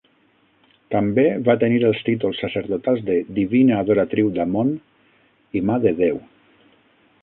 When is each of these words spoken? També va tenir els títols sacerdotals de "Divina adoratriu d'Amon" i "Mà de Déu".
També 0.95 1.25
va 1.49 1.55
tenir 1.65 1.77
els 1.91 2.01
títols 2.09 2.41
sacerdotals 2.45 3.05
de 3.11 3.21
"Divina 3.39 3.79
adoratriu 3.85 4.35
d'Amon" 4.39 4.77
i 5.59 5.67
"Mà 5.71 5.83
de 5.89 5.99
Déu". 6.07 6.21